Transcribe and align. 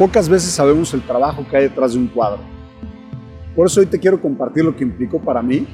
Pocas 0.00 0.30
veces 0.30 0.52
sabemos 0.52 0.94
el 0.94 1.02
trabajo 1.02 1.46
que 1.46 1.58
hay 1.58 1.64
detrás 1.64 1.92
de 1.92 1.98
un 1.98 2.06
cuadro. 2.06 2.40
Por 3.54 3.66
eso 3.66 3.80
hoy 3.80 3.86
te 3.86 3.98
quiero 3.98 4.18
compartir 4.18 4.64
lo 4.64 4.74
que 4.74 4.82
implicó 4.82 5.20
para 5.20 5.42
mí 5.42 5.66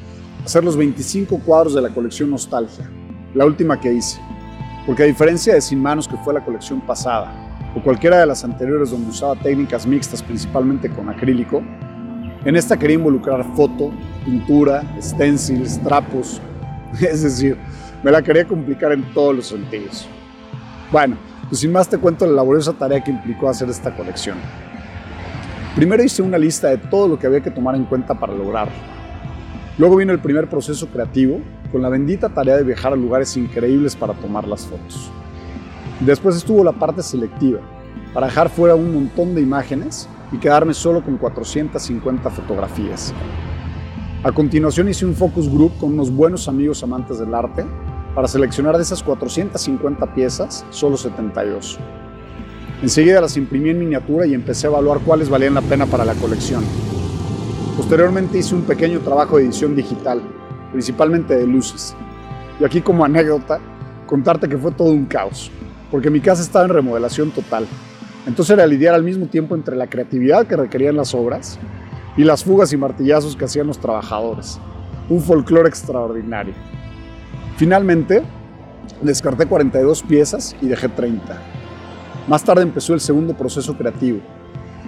hacer 0.45 0.65
los 0.65 0.77
25 0.77 1.39
cuadros 1.47 1.75
de 1.77 1.83
la 1.83 1.91
colección 1.91 2.31
Nostalgia, 2.31 2.91
la 3.35 3.47
última 3.47 3.79
que 3.79 3.93
hice. 3.93 4.19
Porque 4.85 5.05
a 5.05 5.07
diferencia 5.07 5.55
de 5.55 5.61
Sin 5.61 5.81
Manos, 5.81 6.09
que 6.09 6.17
fue 6.17 6.35
la 6.35 6.45
colección 6.45 6.81
pasada, 6.81 7.71
o 7.77 7.81
cualquiera 7.81 8.19
de 8.19 8.27
las 8.27 8.43
anteriores 8.43 8.91
donde 8.91 9.11
usaba 9.11 9.37
técnicas 9.37 9.87
mixtas 9.87 10.25
principalmente 10.25 10.91
con 10.91 11.09
acrílico, 11.09 11.63
en 12.45 12.57
esta 12.57 12.77
quería 12.77 12.97
involucrar 12.97 13.45
foto, 13.55 13.93
pintura, 14.25 14.83
stencils, 15.01 15.81
trapos, 15.85 16.41
es 17.01 17.23
decir, 17.23 17.57
me 18.03 18.11
la 18.11 18.21
quería 18.23 18.45
complicar 18.45 18.91
en 18.91 19.05
todos 19.15 19.37
los 19.37 19.47
sentidos. 19.47 20.09
Bueno, 20.91 21.17
pues 21.49 21.61
sin 21.61 21.73
más 21.73 21.89
te 21.89 21.99
cuento 21.99 22.27
la 22.27 22.33
laboriosa 22.33 22.73
tarea 22.73 23.03
que 23.03 23.11
implicó 23.11 23.49
hacer 23.49 23.69
esta 23.69 23.95
colección. 23.95 24.37
Primero 25.75 26.03
hice 26.03 26.23
una 26.23 26.39
lista 26.39 26.69
de 26.69 26.79
todo 26.79 27.07
lo 27.07 27.19
que 27.19 27.27
había 27.27 27.43
que 27.43 27.51
tomar 27.51 27.75
en 27.75 27.85
cuenta 27.85 28.19
para 28.19 28.35
lograrlo. 28.35 28.73
Luego 29.79 29.97
vino 29.97 30.13
el 30.13 30.21
primer 30.21 30.49
proceso 30.49 30.87
creativo, 30.89 31.41
con 31.71 31.83
la 31.83 31.89
bendita 31.89 32.31
tarea 32.31 32.57
de 32.57 32.65
viajar 32.65 32.93
a 32.93 32.97
lugares 32.97 33.37
increíbles 33.37 33.95
para 33.95 34.15
tomar 34.15 34.49
las 34.49 34.67
fotos. 34.67 35.11
Después 36.01 36.37
estuvo 36.37 36.65
la 36.65 36.73
parte 36.73 37.03
selectiva, 37.03 37.61
para 38.15 38.27
dejar 38.27 38.49
fuera 38.49 38.75
un 38.75 38.95
montón 38.95 39.35
de 39.35 39.43
imágenes 39.43 40.09
y 40.33 40.39
quedarme 40.39 40.73
solo 40.73 41.05
con 41.05 41.19
450 41.19 42.31
fotografías. 42.31 43.13
A 44.25 44.33
continuación 44.33 44.89
hice 44.89 45.05
un 45.05 45.15
focus 45.15 45.49
group 45.49 45.77
con 45.79 45.93
unos 45.93 46.11
buenos 46.11 46.49
amigos 46.49 46.83
amantes 46.83 47.19
del 47.19 47.35
arte 47.35 47.65
para 48.17 48.29
seleccionar 48.29 48.75
de 48.79 48.83
esas 48.83 49.03
450 49.03 50.15
piezas, 50.15 50.65
solo 50.71 50.97
72. 50.97 51.79
Enseguida 52.83 53.21
las 53.21 53.37
imprimí 53.37 53.69
en 53.69 53.79
miniatura 53.79 54.27
y 54.27 54.33
empecé 54.33 54.67
a 54.67 54.71
evaluar 54.71 55.01
cuáles 55.01 55.29
valían 55.29 55.53
la 55.53 55.61
pena 55.61 55.85
para 55.85 56.03
la 56.03 56.15
colección. 56.15 56.65
Posteriormente 57.77 58.39
hice 58.39 58.55
un 58.55 58.63
pequeño 58.63 59.01
trabajo 59.01 59.37
de 59.37 59.45
edición 59.45 59.77
digital, 59.77 60.23
principalmente 60.73 61.37
de 61.37 61.47
luces. 61.47 61.95
Y 62.59 62.65
aquí 62.65 62.81
como 62.81 63.05
anécdota, 63.05 63.61
contarte 64.07 64.49
que 64.49 64.57
fue 64.57 64.73
todo 64.73 64.89
un 64.89 65.05
caos, 65.05 65.51
porque 65.91 66.09
mi 66.09 66.21
casa 66.21 66.41
estaba 66.41 66.65
en 66.65 66.71
remodelación 66.71 67.31
total. 67.33 67.67
Entonces 68.27 68.55
era 68.55 68.67
lidiar 68.67 68.95
al 68.95 69.05
mismo 69.05 69.27
tiempo 69.27 69.55
entre 69.55 69.77
la 69.77 69.89
creatividad 69.89 70.47
que 70.47 70.57
requerían 70.57 70.97
las 70.97 71.15
obras 71.15 71.59
y 72.17 72.25
las 72.25 72.43
fugas 72.43 72.73
y 72.73 72.79
martillazos 72.79 73.37
que 73.37 73.45
hacían 73.45 73.67
los 73.67 73.79
trabajadores. 73.79 74.59
Un 75.11 75.21
folclore 75.21 75.69
extraordinario. 75.69 76.55
Finalmente, 77.57 78.23
descarté 79.01 79.47
42 79.47 80.03
piezas 80.03 80.55
y 80.61 80.67
dejé 80.67 80.89
30. 80.89 81.41
Más 82.29 82.45
tarde 82.45 82.63
empezó 82.63 82.93
el 82.93 83.01
segundo 83.01 83.35
proceso 83.35 83.77
creativo, 83.77 84.21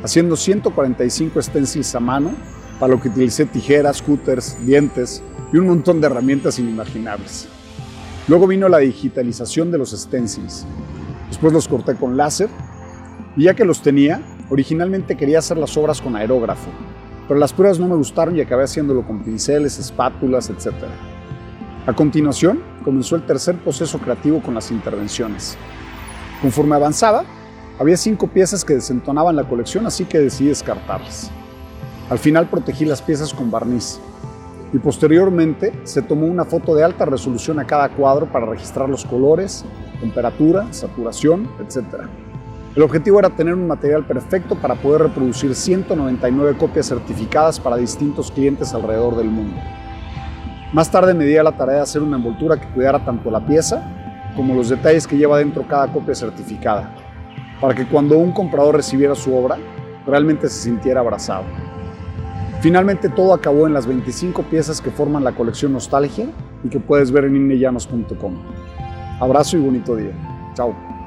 haciendo 0.03 0.37
145 0.37 1.41
stencils 1.41 1.95
a 1.95 2.01
mano, 2.01 2.33
para 2.79 2.95
lo 2.95 3.01
que 3.01 3.09
utilicé 3.09 3.47
tijeras, 3.47 4.03
cutters, 4.03 4.57
dientes 4.65 5.23
y 5.53 5.57
un 5.57 5.67
montón 5.67 6.01
de 6.01 6.07
herramientas 6.09 6.59
inimaginables. 6.59 7.49
Luego 8.29 8.47
vino 8.47 8.69
la 8.69 8.79
digitalización 8.79 9.71
de 9.71 9.79
los 9.79 9.91
stencils. 9.91 10.67
Después 11.29 11.53
los 11.53 11.67
corté 11.67 11.95
con 11.95 12.17
láser 12.17 12.51
y 13.37 13.45
ya 13.45 13.55
que 13.55 13.65
los 13.65 13.81
tenía, 13.81 14.21
originalmente 14.51 15.17
quería 15.17 15.39
hacer 15.39 15.57
las 15.57 15.77
obras 15.77 16.03
con 16.03 16.17
aerógrafo, 16.17 16.71
pero 17.27 17.41
las 17.41 17.53
pruebas 17.53 17.79
no 17.79 17.89
me 17.89 17.97
gustaron 17.97 18.37
y 18.37 18.43
acabé 18.43 18.65
haciéndolo 18.65 19.07
con 19.07 19.23
pinceles, 19.23 19.79
espátulas, 19.79 20.51
etc. 20.51 20.75
A 21.89 21.95
continuación, 21.95 22.61
comenzó 22.85 23.17
el 23.17 23.25
tercer 23.25 23.57
proceso 23.57 23.99
creativo 23.99 24.43
con 24.43 24.53
las 24.53 24.71
intervenciones. 24.71 25.57
Conforme 26.43 26.75
avanzaba, 26.75 27.25
había 27.79 27.97
cinco 27.97 28.27
piezas 28.27 28.63
que 28.63 28.75
desentonaban 28.75 29.35
la 29.35 29.49
colección, 29.49 29.87
así 29.87 30.05
que 30.05 30.19
decidí 30.19 30.51
descartarlas. 30.51 31.31
Al 32.11 32.19
final 32.19 32.47
protegí 32.51 32.85
las 32.85 33.01
piezas 33.01 33.33
con 33.33 33.51
barniz 33.51 34.01
y 34.75 34.77
posteriormente 34.77 35.73
se 35.85 36.03
tomó 36.03 36.27
una 36.27 36.45
foto 36.45 36.75
de 36.75 36.85
alta 36.85 37.07
resolución 37.07 37.59
a 37.59 37.67
cada 37.67 37.89
cuadro 37.89 38.27
para 38.27 38.45
registrar 38.45 38.87
los 38.87 39.07
colores, 39.07 39.65
temperatura, 39.99 40.71
saturación, 40.75 41.49
etc. 41.59 42.03
El 42.77 42.83
objetivo 42.83 43.19
era 43.19 43.31
tener 43.31 43.55
un 43.55 43.67
material 43.67 44.05
perfecto 44.05 44.57
para 44.57 44.75
poder 44.75 45.05
reproducir 45.05 45.55
199 45.55 46.59
copias 46.59 46.85
certificadas 46.85 47.59
para 47.59 47.77
distintos 47.77 48.31
clientes 48.31 48.75
alrededor 48.75 49.17
del 49.17 49.31
mundo. 49.31 49.57
Más 50.73 50.91
tarde 50.91 51.15
me 51.15 51.25
di 51.25 51.37
a 51.37 51.43
la 51.43 51.53
tarea 51.53 51.77
de 51.77 51.83
hacer 51.83 52.03
una 52.03 52.17
envoltura 52.17 52.61
que 52.61 52.69
cuidara 52.69 53.03
tanto 53.03 53.31
la 53.31 53.45
pieza 53.45 53.83
como 54.37 54.55
los 54.55 54.69
detalles 54.69 55.07
que 55.07 55.17
lleva 55.17 55.39
dentro 55.39 55.67
cada 55.67 55.91
copia 55.91 56.15
certificada, 56.15 56.95
para 57.61 57.75
que 57.75 57.87
cuando 57.87 58.19
un 58.19 58.33
comprador 58.33 58.77
recibiera 58.77 59.15
su 59.15 59.35
obra, 59.35 59.57
realmente 60.07 60.49
se 60.49 60.63
sintiera 60.63 61.01
abrazado. 61.01 61.45
Finalmente 62.61 63.09
todo 63.09 63.33
acabó 63.33 63.67
en 63.67 63.73
las 63.73 63.87
25 63.87 64.43
piezas 64.45 64.81
que 64.81 64.91
forman 64.91 65.25
la 65.25 65.33
colección 65.33 65.73
Nostalgia 65.73 66.27
y 66.63 66.69
que 66.69 66.81
puedes 66.81 67.11
ver 67.11 67.25
en 67.25 67.37
innellanos.com. 67.37 68.35
Abrazo 69.21 69.57
y 69.57 69.61
bonito 69.61 69.97
día. 69.97 70.13
Chao. 70.55 70.98